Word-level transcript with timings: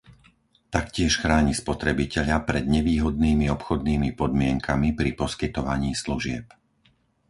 Taktiež 0.75 1.11
chráni 1.23 1.53
spotrebiteľa 1.61 2.37
pred 2.49 2.65
nevýhodnými 2.75 3.45
obchodnými 3.57 4.09
podmienkami 4.21 4.89
pri 4.99 5.09
poskytovaní 5.21 5.91
služieb. 6.03 6.45